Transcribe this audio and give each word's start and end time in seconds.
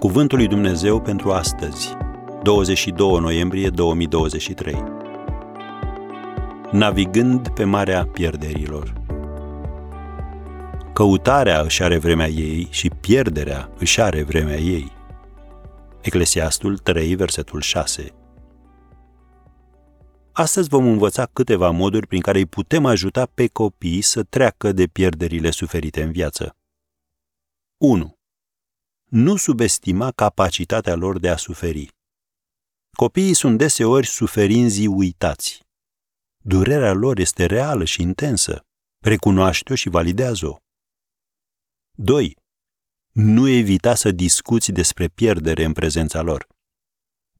Cuvântul 0.00 0.38
lui 0.38 0.46
Dumnezeu 0.46 1.00
pentru 1.00 1.32
astăzi, 1.32 1.96
22 2.42 3.18
noiembrie 3.20 3.68
2023. 3.68 4.84
Navigând 6.72 7.48
pe 7.48 7.64
marea 7.64 8.06
pierderilor. 8.06 8.92
Căutarea 10.92 11.60
își 11.60 11.82
are 11.82 11.98
vremea 11.98 12.28
ei 12.28 12.68
și 12.70 12.88
pierderea 13.00 13.70
își 13.78 14.00
are 14.00 14.22
vremea 14.22 14.56
ei. 14.56 14.92
Eclesiastul 16.00 16.78
3, 16.78 17.14
versetul 17.14 17.60
6. 17.60 18.14
Astăzi 20.32 20.68
vom 20.68 20.86
învăța 20.86 21.26
câteva 21.32 21.70
moduri 21.70 22.06
prin 22.06 22.20
care 22.20 22.38
îi 22.38 22.46
putem 22.46 22.84
ajuta 22.86 23.30
pe 23.34 23.46
copii 23.46 24.00
să 24.00 24.22
treacă 24.22 24.72
de 24.72 24.86
pierderile 24.86 25.50
suferite 25.50 26.02
în 26.02 26.12
viață. 26.12 26.56
1. 27.76 28.19
Nu 29.10 29.36
subestima 29.36 30.10
capacitatea 30.10 30.94
lor 30.94 31.18
de 31.18 31.28
a 31.28 31.36
suferi. 31.36 31.88
Copiii 32.96 33.34
sunt 33.34 33.58
deseori 33.58 34.06
suferinzii 34.06 34.86
uitați. 34.86 35.62
Durerea 36.44 36.92
lor 36.92 37.18
este 37.18 37.46
reală 37.46 37.84
și 37.84 38.02
intensă. 38.02 38.66
Recunoaște-o 38.98 39.74
și 39.74 39.88
validează-o. 39.88 40.56
2. 41.92 42.36
Nu 43.12 43.48
evita 43.48 43.94
să 43.94 44.10
discuți 44.10 44.72
despre 44.72 45.08
pierdere 45.08 45.64
în 45.64 45.72
prezența 45.72 46.20
lor. 46.22 46.46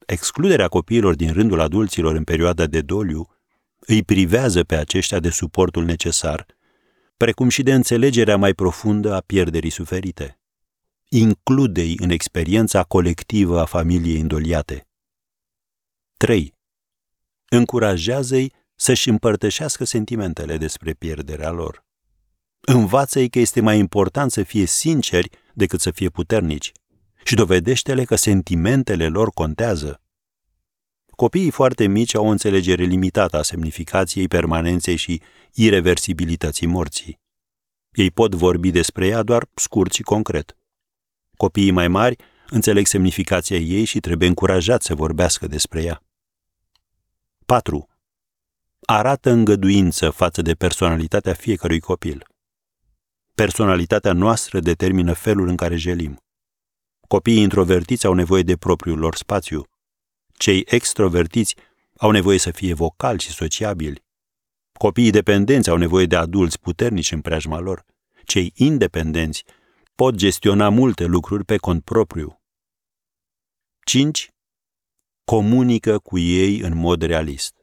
Excluderea 0.06 0.68
copiilor 0.68 1.14
din 1.14 1.32
rândul 1.32 1.60
adulților 1.60 2.14
în 2.14 2.24
perioada 2.24 2.66
de 2.66 2.80
doliu 2.80 3.28
îi 3.78 4.02
privează 4.02 4.64
pe 4.64 4.76
aceștia 4.76 5.20
de 5.20 5.30
suportul 5.30 5.84
necesar, 5.84 6.46
precum 7.16 7.48
și 7.48 7.62
de 7.62 7.74
înțelegerea 7.74 8.36
mai 8.36 8.52
profundă 8.54 9.14
a 9.14 9.20
pierderii 9.20 9.70
suferite 9.70 10.39
include-i 11.12 11.96
în 11.98 12.10
experiența 12.10 12.82
colectivă 12.82 13.60
a 13.60 13.64
familiei 13.64 14.20
îndoliate. 14.20 14.88
3. 16.16 16.54
Încurajează-i 17.48 18.52
să-și 18.74 19.08
împărtășească 19.08 19.84
sentimentele 19.84 20.56
despre 20.56 20.92
pierderea 20.92 21.50
lor. 21.50 21.84
Învață-i 22.60 23.28
că 23.28 23.38
este 23.38 23.60
mai 23.60 23.78
important 23.78 24.32
să 24.32 24.42
fie 24.42 24.64
sinceri 24.64 25.30
decât 25.54 25.80
să 25.80 25.90
fie 25.90 26.08
puternici 26.08 26.72
și 27.24 27.34
dovedește-le 27.34 28.04
că 28.04 28.14
sentimentele 28.14 29.08
lor 29.08 29.30
contează. 29.30 30.02
Copiii 31.16 31.50
foarte 31.50 31.86
mici 31.86 32.14
au 32.14 32.26
o 32.26 32.30
înțelegere 32.30 32.84
limitată 32.84 33.36
a 33.38 33.42
semnificației, 33.42 34.28
permanenței 34.28 34.96
și 34.96 35.22
irreversibilității 35.52 36.66
morții. 36.66 37.20
Ei 37.90 38.10
pot 38.10 38.34
vorbi 38.34 38.70
despre 38.70 39.06
ea 39.06 39.22
doar 39.22 39.48
scurt 39.54 39.92
și 39.92 40.02
concret. 40.02 40.54
Copiii 41.40 41.70
mai 41.70 41.88
mari 41.88 42.16
înțeleg 42.48 42.86
semnificația 42.86 43.56
ei 43.56 43.84
și 43.84 44.00
trebuie 44.00 44.28
încurajați 44.28 44.86
să 44.86 44.94
vorbească 44.94 45.46
despre 45.46 45.82
ea. 45.82 46.02
4. 47.46 47.88
Arată 48.80 49.30
îngăduință 49.30 50.10
față 50.10 50.42
de 50.42 50.54
personalitatea 50.54 51.32
fiecărui 51.32 51.80
copil. 51.80 52.26
Personalitatea 53.34 54.12
noastră 54.12 54.60
determină 54.60 55.12
felul 55.12 55.48
în 55.48 55.56
care 55.56 55.76
jelim. 55.76 56.22
Copiii 57.08 57.42
introvertiți 57.42 58.06
au 58.06 58.14
nevoie 58.14 58.42
de 58.42 58.56
propriul 58.56 58.98
lor 58.98 59.16
spațiu. 59.16 59.64
Cei 60.32 60.64
extrovertiți 60.66 61.56
au 61.96 62.10
nevoie 62.10 62.38
să 62.38 62.50
fie 62.50 62.74
vocali 62.74 63.20
și 63.20 63.30
sociabili. 63.30 64.04
Copiii 64.72 65.10
dependenți 65.10 65.70
au 65.70 65.76
nevoie 65.76 66.06
de 66.06 66.16
adulți 66.16 66.60
puternici 66.60 67.12
în 67.12 67.20
preajma 67.20 67.58
lor. 67.58 67.84
Cei 68.24 68.52
independenți 68.54 69.44
pot 70.00 70.14
gestiona 70.14 70.68
multe 70.68 71.04
lucruri 71.04 71.44
pe 71.44 71.56
cont 71.56 71.84
propriu. 71.84 72.40
5. 73.84 74.30
Comunică 75.24 75.98
cu 75.98 76.18
ei 76.18 76.60
în 76.60 76.76
mod 76.76 77.02
realist. 77.02 77.54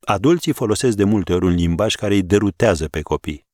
Adulții 0.00 0.52
folosesc 0.52 0.96
de 0.96 1.04
multe 1.04 1.32
ori 1.32 1.44
un 1.44 1.54
limbaj 1.54 1.94
care 1.94 2.14
îi 2.14 2.22
derutează 2.22 2.88
pe 2.88 3.02
copii. 3.02 3.46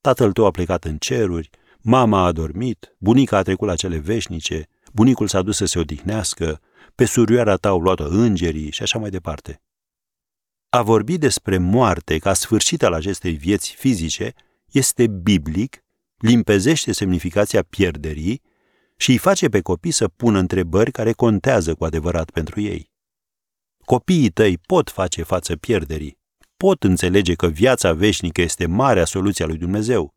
Tatăl 0.00 0.32
tău 0.32 0.46
a 0.46 0.50
plecat 0.50 0.84
în 0.84 0.98
ceruri, 0.98 1.50
mama 1.80 2.24
a 2.24 2.32
dormit, 2.32 2.96
bunica 2.98 3.36
a 3.36 3.42
trecut 3.42 3.68
la 3.68 3.76
cele 3.76 3.98
veșnice, 3.98 4.68
bunicul 4.92 5.28
s-a 5.28 5.42
dus 5.42 5.56
să 5.56 5.64
se 5.64 5.78
odihnească, 5.78 6.60
pe 6.94 7.04
surioara 7.04 7.56
ta 7.56 7.68
au 7.68 7.80
luat-o 7.80 8.04
îngerii 8.04 8.70
și 8.70 8.82
așa 8.82 8.98
mai 8.98 9.10
departe. 9.10 9.62
A 10.68 10.82
vorbi 10.82 11.18
despre 11.18 11.58
moarte 11.58 12.18
ca 12.18 12.32
sfârșit 12.32 12.82
al 12.82 12.92
acestei 12.92 13.32
vieți 13.32 13.74
fizice 13.74 14.32
este 14.70 15.06
biblic 15.06 15.82
limpezește 16.22 16.92
semnificația 16.92 17.62
pierderii 17.62 18.42
și 18.96 19.10
îi 19.10 19.18
face 19.18 19.48
pe 19.48 19.60
copii 19.60 19.90
să 19.90 20.08
pună 20.08 20.38
întrebări 20.38 20.90
care 20.90 21.12
contează 21.12 21.74
cu 21.74 21.84
adevărat 21.84 22.30
pentru 22.30 22.60
ei. 22.60 22.90
Copiii 23.84 24.30
tăi 24.30 24.58
pot 24.58 24.90
face 24.90 25.22
față 25.22 25.56
pierderii, 25.56 26.18
pot 26.56 26.82
înțelege 26.82 27.34
că 27.34 27.46
viața 27.46 27.92
veșnică 27.92 28.40
este 28.40 28.66
marea 28.66 29.04
soluție 29.04 29.44
a 29.44 29.48
lui 29.48 29.56
Dumnezeu 29.56 30.14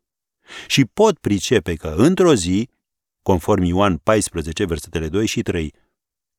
și 0.66 0.84
pot 0.84 1.18
pricepe 1.18 1.74
că 1.74 1.94
într-o 1.96 2.34
zi, 2.34 2.68
conform 3.22 3.62
Ioan 3.62 3.96
14, 3.96 4.64
versetele 4.64 5.08
2 5.08 5.26
și 5.26 5.42
3, 5.42 5.74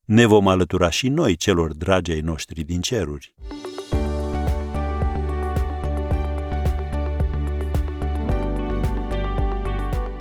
ne 0.06 0.26
vom 0.26 0.48
alătura 0.48 0.90
și 0.90 1.10
noi 1.10 1.36
celor 1.36 1.74
dragi 1.74 2.12
ai 2.12 2.20
noștri 2.20 2.64
din 2.64 2.82
ceruri. 2.82 3.34